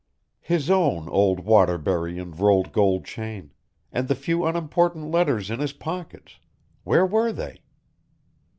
His 0.41 0.67
own 0.71 1.07
old 1.09 1.41
Waterbury 1.41 2.17
and 2.17 2.35
rolled 2.39 2.71
gold 2.71 3.05
chain, 3.05 3.51
and 3.91 4.07
the 4.07 4.15
few 4.15 4.47
unimportant 4.47 5.11
letters 5.11 5.51
in 5.51 5.59
his 5.59 5.73
pockets 5.73 6.39
where 6.83 7.05
were 7.05 7.31
they? 7.31 7.59